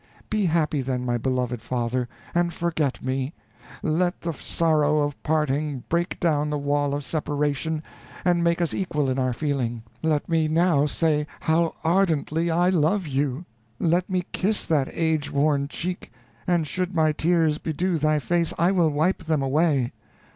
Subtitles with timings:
[0.31, 3.35] Be happy then, my beloved father, and forget me;
[3.83, 7.83] let the sorrow of parting break down the wall of separation
[8.25, 13.05] and make us equal in our feeling; let me now say how ardently I love
[13.05, 13.45] you;
[13.77, 16.11] let me kiss that age worn cheek,
[16.47, 19.93] and should my tears bedew thy face, I will wipe them away.